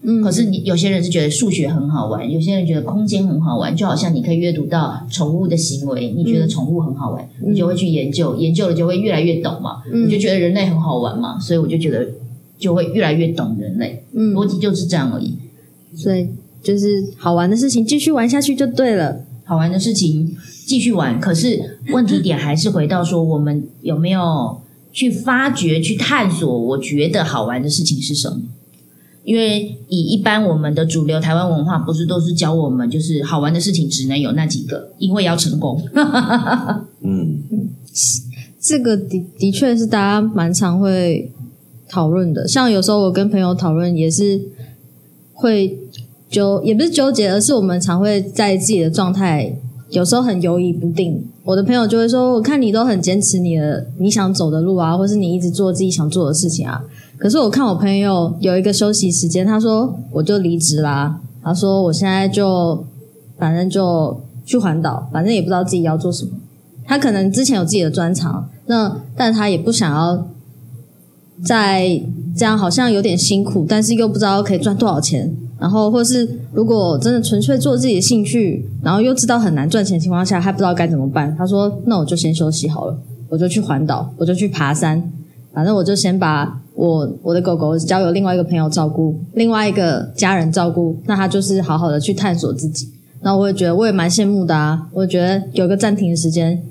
[0.03, 12.07] 嗯，可是你有些人是觉得数学很好玩，有些人觉得空间很好玩，就好像你可以阅读到宠物的行为，你觉得宠物很好玩，嗯你就会去研究，研究了就会越来越懂嘛，嗯你就觉得人类很好玩嘛，所以我就觉得
[12.57, 15.35] 就会越来越懂人类，嗯，逻辑就是这样而已。
[15.95, 16.27] 所以
[16.63, 16.87] 就是
[17.17, 19.23] 好玩的事情继续玩下去就对了。
[19.43, 20.35] 好玩的事情
[20.71, 24.61] 继续玩，可是问题点还是回到说，我们有没有
[24.93, 26.57] 去发掘、去探索？
[26.57, 28.37] 我觉得好玩的事情是什么？
[29.25, 35.83] 因为以一般我们的主流台湾文化，不是都是教我们，就是好玩的事情只能有那几个，因为要成功。
[37.01, 37.43] 嗯
[38.61, 41.29] 这个的的确是大家蛮常会
[41.89, 44.39] 讨论的，像有时候我跟朋友讨论也是
[45.33, 45.77] 会
[46.29, 49.53] 纠，也不是纠结，而是我们常会在自己的状态
[49.91, 51.23] 有时候很犹疑不定。
[51.43, 56.81] 我的朋友就会说：“我看你都很坚持你的你想走的路啊，或是你一直做自己想做的事情啊。”
[57.17, 62.83] 可是我看我朋友有一个休息时间，他说我就离职啦，他说我现在就
[63.37, 66.31] 反正就去环岛，反正也不知道自己要做什么。
[66.85, 70.27] 他可能之前有自己的专长，那但他也不想要
[71.43, 72.01] 在
[72.35, 75.35] 这样，好像有点辛苦，但是又不知道可以赚多少钱。
[75.61, 81.35] 然后，或是如果真的纯粹做自己的兴趣，然后又知道很难赚钱的情况下，他不知道该怎么办。
[81.37, 82.97] 他说：“那我就先休息好了，
[83.29, 85.11] 我就去环岛，我就去爬山，
[85.53, 90.97] 反正我就先把我我的狗狗交由另外一个朋友照顾，另外一个家人照顾。
[91.05, 92.89] 那他就是好好的去探索自己。
[93.21, 96.61] 那我也觉得我也蛮羡慕的啊，我觉得有个暂停的时间。”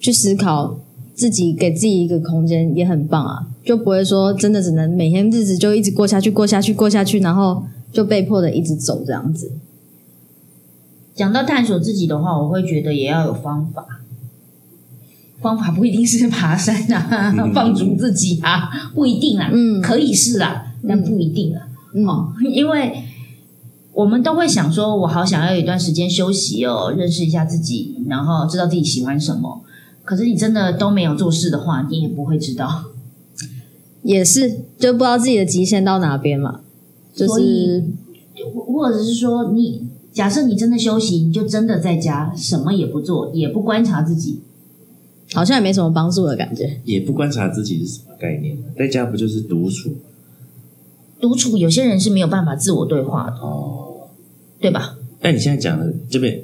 [0.00, 0.78] 去思考
[1.14, 7.62] 自己，给自己一个空间也很棒啊，就不会说真的只能每天日子就一直过下去，过下去，过下去，然后
[7.94, 9.52] 就被迫的一直走这样子。
[11.14, 13.86] 讲到探索自己的话，我会觉得也要有方法。
[15.40, 21.68] 方法不一定是爬山啊，嗯放逐自己啊，不一定啊，嗯可以是啦，但不一定啊。
[21.94, 23.04] 嗯哦，因为
[23.92, 29.62] 我们都会想说，我好想要有一段时间休息哦，认识一下自己，然后知道自己喜欢什么。
[30.02, 32.86] 可是你真的都没有做事的话，你也不会知道。
[34.02, 36.60] 也是，就不知道自己的极限到哪边嘛，
[37.14, 37.82] 就所是以
[38.54, 44.40] 或者是说，你假设你真的休息，你就真的在家什么也不做，也不观察自己，
[45.32, 46.80] 好像也没什么帮助的感觉。
[46.84, 49.94] 也不观察自己是什么概念，在家不就是独处
[51.20, 54.08] 独处，有些人是没有办法自我对话的，哦？
[54.60, 54.98] 对吧？
[55.20, 56.42] 但你现在讲的这边，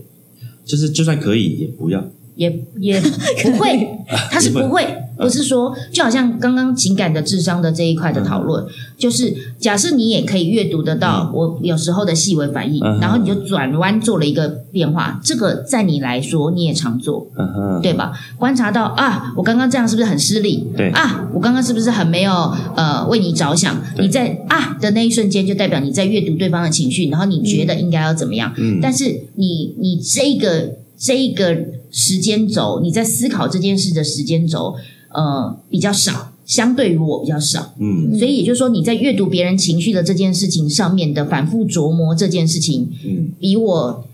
[0.64, 2.04] 就是就算可以，也不要。
[2.36, 3.98] 也也不会，
[4.30, 4.82] 他是不会，
[5.20, 8.64] 不是说，就好像刚刚情感的智商的这一块的讨论，
[8.98, 18.12] 就是假设你也可以阅读得到我有时候的细微反应，嗯然后你就转弯做了一个变化，这个在你来说你也常做，嗯，对吧？
[18.38, 20.66] 观察到啊，我刚刚这样是不是很失礼？
[20.76, 22.32] 对啊，我刚刚是不是很没有
[22.74, 23.80] 呃为你着想？
[23.98, 28.52] 你在啊的那一瞬间，就代表你在阅读对方的情绪，然后你觉得应该要怎么样？
[28.56, 29.04] 嗯，但是
[29.36, 31.56] 你你这个这一个
[31.90, 34.74] 时间轴，你在思考这件事的时间轴，
[35.12, 44.04] 呃，比较少，相对于我比较少，嗯所以也就是说，你在阅读别人情绪的这件事情上面的反复琢磨这件事情，嗯比我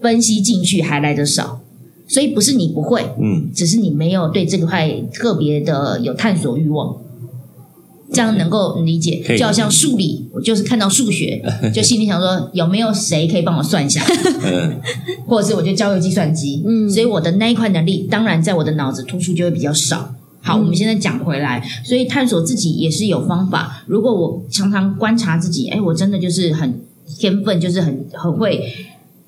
[0.00, 1.60] 分析进去还来得少。
[2.06, 6.96] 所以不是你不会，嗯只是你没有对这块特别的有探索欲望。
[8.12, 11.42] 这样能够理解就好像数理，我就是看到数学，
[11.74, 14.04] 就心里想说有没有谁可以帮我算一下，
[14.44, 14.80] 嗯
[15.26, 16.62] 或者是我就交由计算机。
[16.66, 20.14] 嗯所以我的那一块能力，当然在我的脑子突出就会比较少。
[20.40, 23.82] 好，我们现在讲回来，所以探索自己也是有方法。
[23.86, 26.80] 如果我常常观察自己，哎，我真的就是很
[27.18, 28.62] 天分，就是很很会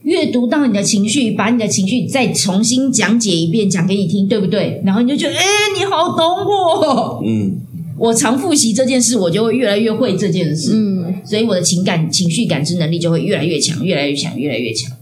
[0.03, 4.83] 阅读到你的情绪，把你的情绪再重新讲解一遍，讲给你听，对不对？
[4.85, 5.43] 然后你就觉得，哎，
[5.79, 7.23] 你好懂我。
[7.27, 7.57] 嗯
[7.99, 10.73] 我常复习这件事，我就会越来越会这件事。
[10.75, 14.97] 嗯所以我的情感、情绪感知能力就会越来越强，越来越强，越来越强。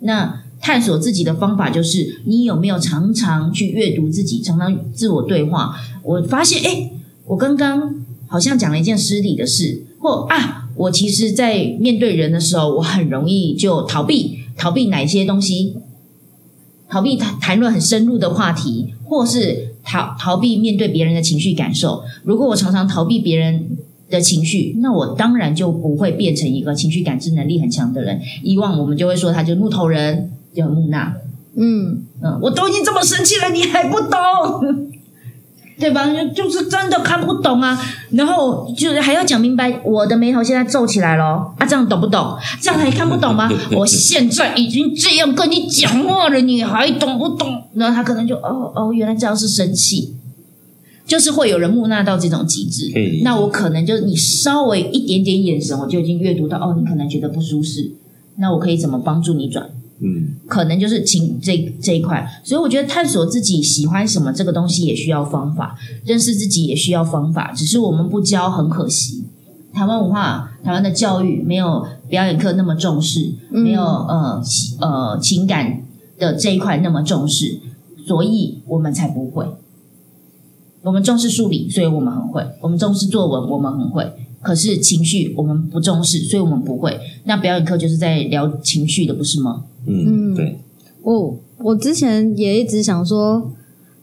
[0.00, 5.74] 那探索自己的方法就是，你有没有常常去阅读自己，常常自我对话？
[6.02, 6.90] 我发现，哎，
[7.26, 15.74] 我刚刚好像讲了一件失礼的事，或啊，我其实，在面对人的时候，我很容易就逃避，逃避哪些东西，
[16.88, 22.02] 逃避谈谈论很深入的话题，或是逃逃避面对别人的情绪感受。
[22.24, 23.78] 如果我常常逃避别人
[24.10, 28.20] 的情绪，那我当然就不会变成一个情绪感知能力很强的人。
[28.42, 31.14] 以往我们就会说他就是木头人，就很木讷。
[31.58, 34.92] 嗯嗯，我都已经这么生气了，你还不懂，
[35.78, 36.06] 对吧？
[36.34, 37.78] 就就是真的看不懂啊。
[38.10, 42.36] 然后就是还要讲明白，我的眉头现在皱起来了啊，这样懂不懂？
[42.62, 43.50] 这样还看不懂吗？
[43.76, 47.62] 我现在已经这样跟你讲话了，你还懂不懂？
[47.74, 50.14] 然后他可能就哦哦，原来这样是生气。
[51.06, 52.90] 就是会有人木讷到这种极致
[53.22, 57.92] 那我可能就是你稍微一点点眼神，我就已经阅读到哦，你可能觉得不舒适，
[58.38, 59.70] 那我可以怎么帮助你转？
[60.00, 69.24] 嗯可能就是情这这一块，所以我觉得探索自己喜欢什么这个东西也需要方法，认识自己也需要方法，只是我们不教，很可惜。
[69.72, 74.42] 台湾文化、台湾的教育没有表演课那么重视，嗯没有呃
[74.80, 75.82] 呃情感
[76.18, 77.58] 的这一块那么重视，
[78.06, 79.46] 所以我们才不会。
[80.82, 84.12] 我们重视数理，所以我们很会；我们重视作文，我们很会。
[84.40, 87.00] 可是情绪我们不重视，所以我们不会。
[87.24, 89.64] 那表演课就是在聊情绪的，不是吗？
[89.86, 90.58] 嗯，嗯对，
[91.02, 93.50] 我我之前也一直想说，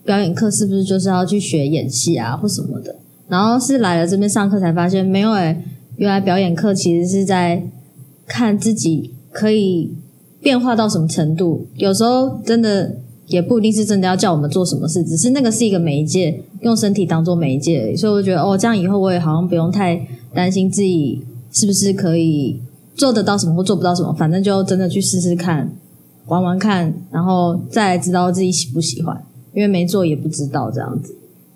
[0.04, 2.96] 表演课是不是就是要去学演戏啊或什么的？
[3.30, 5.64] 然后是来了这边上课才发现，没有诶、
[5.98, 7.64] 原来表演课其实是在
[8.28, 9.94] 看自己可以
[10.42, 11.66] 变化到什么程度。
[11.76, 17.96] 有时候真的也不一定是真的要叫我们做什么事，只是那个是一个媒介，用身体当做媒介。
[17.96, 22.60] 所以我觉得哦，这样以后我也好像不用太担心自己是不是可以
[22.96, 25.76] 做得到什么或做不到什么，反正就真的去试试看。
[26.28, 31.16] 玩玩看，然后再来知道自己喜不喜欢，因为没做也不知道这样子。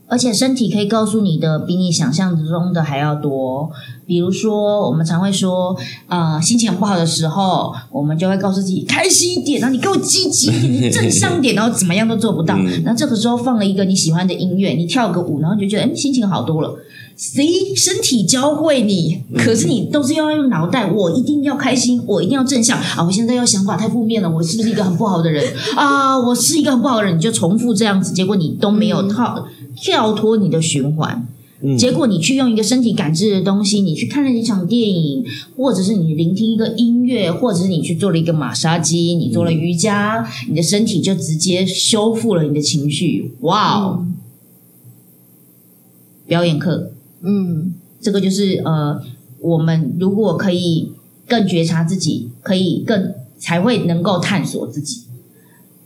[0.09, 3.69] 而且身体可以告诉你的比你想象中的还要多。
[4.05, 5.75] 比如说，我们常会说，
[6.07, 12.55] 呃，心情不好的时候，我们就会告诉自己开心一点，然后你给我积极一点，你正向点，然后怎么样都做不到。
[12.57, 16.73] 嗯然后这个时候放了一个你喜欢的音乐，你跳个舞，然后你就觉得，哎，心情好多了。
[17.17, 19.23] 谁身体教会你？
[19.35, 23.03] 可是你都是要用脑袋，我一定要开心，我一定要正向啊！
[23.03, 25.43] 我现在要想法太负面了，我是不是一个很不好的人
[25.75, 26.15] 啊？
[26.17, 31.27] 我是一个很不好的人，你就重复这样子，结果你都没有套、跳脱你的循环。
[31.59, 35.25] 嗯结果你去用一个身体感知的东西，你去看了一场电影，
[35.55, 43.33] 或者是你聆听一个音乐，或者是你去做了一个马杀鸡，你做了瑜伽，你的身体就直接修复了你的情绪。
[43.39, 44.05] 哇哦！
[46.27, 49.01] 表演课，嗯这个就是呃，
[49.39, 50.91] 我们如果可以
[51.27, 55.03] 更觉察自己，可以更才会能够探索自己。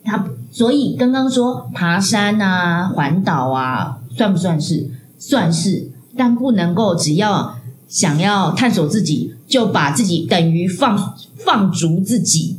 [0.03, 4.89] 他所以刚刚说爬山啊、环岛啊，算不算是？
[5.17, 7.55] 算是，但不能够只要
[7.87, 12.57] 想要探索自己，就把自己等于放放逐自己，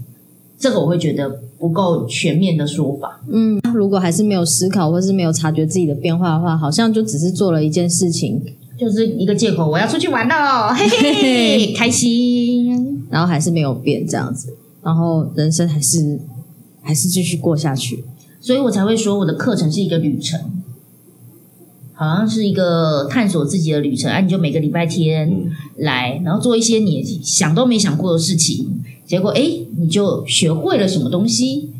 [0.59, 3.21] 这个我会觉得不够全面的说法。
[3.29, 8.41] 嗯，如果还是没有思考或是没有察觉自己的变化的话，好像就只是做了一件事情，
[8.83, 13.05] 就是一个借口，我要出去玩了， 嘿嘿嘿，开心。
[13.09, 16.19] 然后还是没有变这样子，然后人生还是
[16.83, 18.05] 还是继续过下去。
[18.41, 20.41] 所以我才会说我的课程是一个旅程，
[21.93, 24.11] 好像是一个探索自己的旅程。
[24.11, 29.43] 啊，你就每个礼拜天嗯来，然后做一些你想都没想过的事情，结果哎，
[29.77, 31.71] 你就学会了什么东西。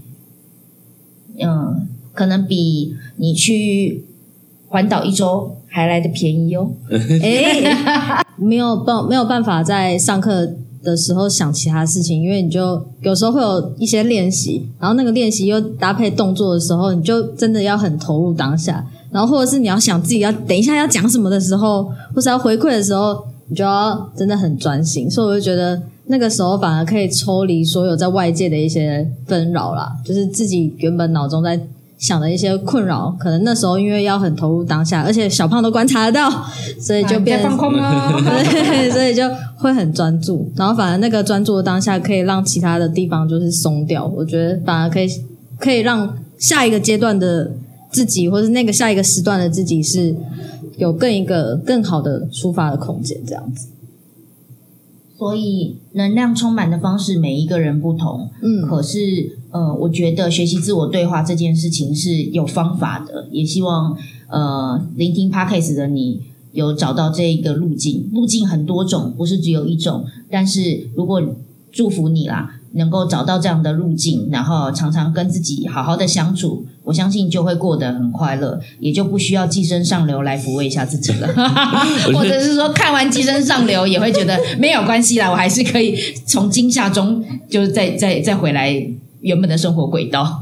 [1.39, 4.05] 嗯，可能比你去
[4.69, 6.71] 环岛一周还来的便宜哦。
[7.23, 10.47] 哎，没有办没有办法在上课
[10.83, 31.59] 的时候想其他事情，因为你就有时候会有一些练习，然后那个练习又搭配动作的时候，你就真的要很投入当下，然后或者是你要想自己要等一下要讲什么的时候，或是要回馈的时候，你就要真的很专心，所以我就觉得那个时候反而可以抽离所有在外界的一些纷扰啦，就是自己原本脑中在
[32.03, 36.29] 想的一些困扰，可能那时候因为要很投入当下，而且小胖都观察得到，
[36.81, 38.13] 所以就变放空了。
[38.51, 39.23] 对，所以就
[39.57, 45.07] 会很专注，然后反而那个专注的当下可以让其他的地方就是松掉，我觉得反而可以
[45.59, 47.53] 可以让下一个阶段的
[47.93, 50.13] 自己，或是那个下一个时段的自己是
[50.79, 53.69] 有更一个更好的出发的空间，这样子。
[55.23, 58.29] 所以能量充满的方式，每一个人不同。
[58.43, 63.97] 嗯，可是，呃，我觉得学习自我对话这件事情是有方法的，也希望
[64.27, 66.21] 呃，聆听 podcast 的你
[66.51, 68.11] 有找到这一个路径。
[68.13, 70.05] 路径很多种，不是只有一种。
[70.29, 71.23] 但是如果
[71.71, 72.59] 祝福你啦。
[72.75, 81.29] 能够找到这样的路径，然后常常跟自己好好的相处，我相信就会过得很快乐，也就不需要寄生上流来抚慰一下自己了，
[82.13, 88.75] 或者是说看完寄生上流也会觉得没有关系啦，我还是可以从惊吓中就是再再再回来
[89.21, 90.41] 原本的生活轨道。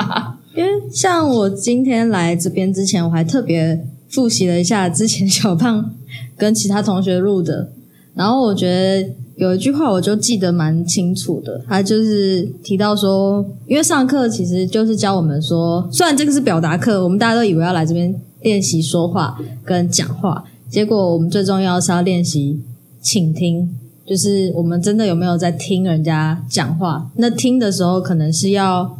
[0.56, 5.94] 因为像我今天来这边之前，我还特别复习了一下之前小胖
[6.36, 7.70] 跟其他同学录的，
[8.14, 9.10] 然后我觉得。
[9.42, 22.60] 有一句话我就记得蛮清楚的，他就是提到说，因为上课其实就是教我们说，虽然这个是表达课，我们大家都以为要来这边练习说话跟讲话，结果我们最重要是要练习
[23.00, 23.68] 倾听，
[24.06, 27.10] 就是我们真的有没有在听人家讲话？
[27.16, 28.96] 那听的时候可能是要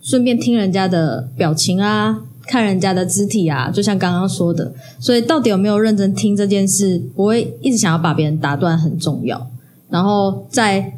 [0.00, 2.22] 顺便听人家的表情啊。
[2.50, 9.46] 看人家的肢体啊，就像刚刚说的，所以到底有没有认真听这件事，不会一直想要把别人打断很重要。
[9.88, 10.94] 然后在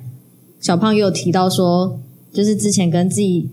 [0.59, 1.98] 小胖也有提到说，
[2.32, 3.50] 就是之前跟自己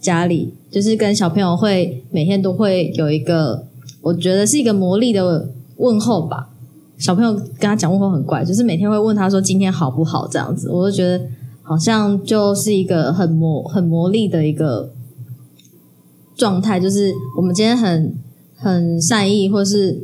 [0.00, 3.64] 家里，就是跟小朋友会每天都会有一个，
[4.02, 5.48] 我觉得是一个魔力的
[5.78, 6.50] 问候吧。
[6.98, 11.20] 小朋友跟他讲问候很怪，就是每天会问他说今天好不好这样子，我就觉得
[11.62, 14.88] 好像就是一个很魔很魔力的一个。
[16.40, 18.14] 状态就是我们今天很
[18.56, 20.00] 很善意，或是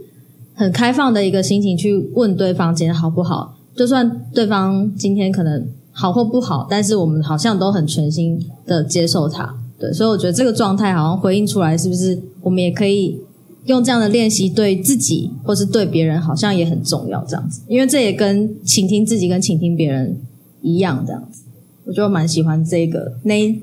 [0.52, 3.56] 很开放的一个心情去问对方今天好不好。
[3.74, 9.54] 就算对方今天可能好或不好，但是我们好像都很全心的接受他。
[9.78, 13.18] 对，所以我觉得这个状态好像回应出来，是不是我们也可以
[13.64, 17.24] 用这样的练习对自己或是对别人，好像也很重要。
[17.24, 20.20] 这样子，因为这也跟倾听自己跟倾听别人
[20.60, 21.02] 一样。
[21.06, 21.44] 这样子，
[21.86, 23.58] 我就蛮喜欢这个那。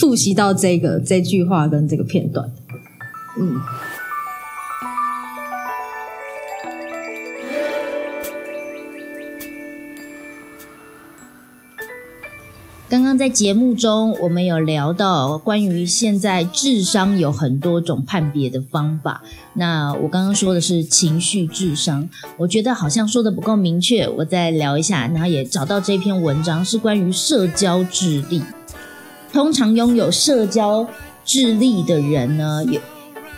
[0.00, 2.50] 复习到这个这句话跟这个片段，
[3.38, 3.60] 嗯。
[12.86, 19.20] 刚刚在节目中，我们有聊到关于现在智商有很多种判别的方法。
[19.54, 25.08] 那我刚刚说的是情绪智商，我觉得好像说的不够明确，我再聊一下。
[25.08, 28.40] 然后也找到这篇文章是关于社交智力。
[29.34, 30.86] 通常拥有社交
[31.24, 32.80] 智力的人呢，有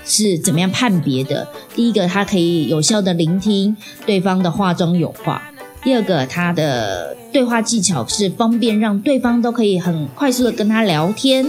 [0.04, 1.48] 是怎么样判别的？
[1.74, 3.74] 第一个，他可以有效的聆听
[4.04, 5.40] 对方的话中有话；
[5.82, 11.46] 第二个，他的对话技巧是方便让对方都可以很快速的跟他聊天；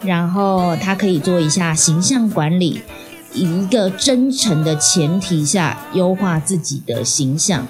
[0.00, 2.80] 然后他可以做一下形象管理，
[3.32, 7.64] 以一个真诚的前提下优化自己的形象，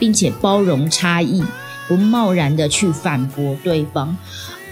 [0.00, 1.44] 并且包容差异，
[1.86, 4.16] 不贸然的去反驳对方。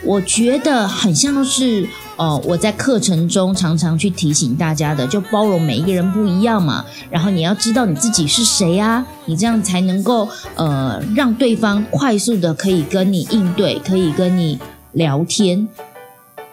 [0.05, 6.85] 我觉得很像是，呃，我在课程中常常去提醒大家的，就包容每一个人不一样嘛。
[7.09, 14.59] 然后你要知道你自己是谁啊，你这样才能够，呃，让对方快速的可以跟你应对，可以跟你
[14.93, 15.69] 聊天。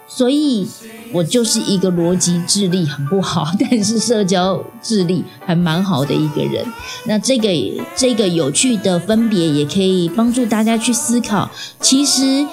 [0.08, 0.68] 所以，
[1.12, 6.64] 我就是一个逻辑智力很不好，但是社交智力还蛮好的一个人。
[7.06, 7.50] 那这个
[7.96, 11.50] 这个有趣的分别，也可以帮助大家去思考，
[11.82, 12.46] 其实。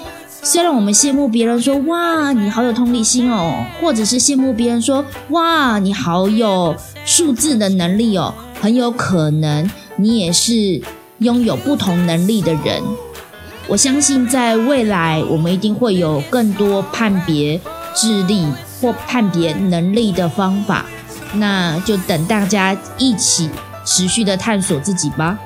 [0.49, 6.73] 虽然我们羡慕别人说哇你好有同理心哦，或者是羡慕别人说哇你好有
[7.05, 10.81] 数字的能力哦，很有可能你也是
[11.17, 12.81] 拥有不同能力的人。
[13.67, 17.59] 我相信在未来我们一定会有更多判别
[17.93, 18.47] 智力
[18.79, 20.85] 或判别能力的方法，
[21.33, 23.49] 那就等大家一起
[23.83, 25.37] 持续的探索自己吧。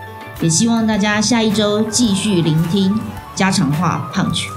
[0.42, 3.00] 也希望大家下一周继续聆听
[3.34, 4.48] 家常话胖曲。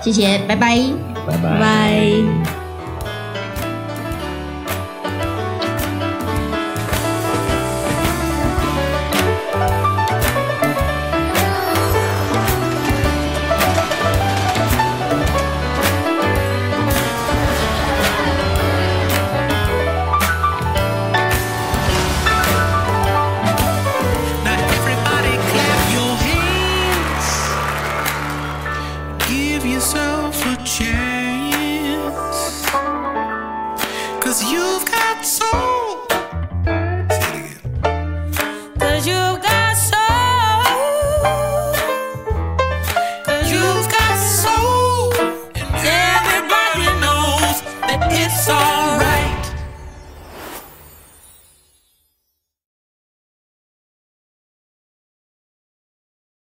[0.00, 0.78] 谢谢拜拜。
[1.26, 2.57] 拜拜。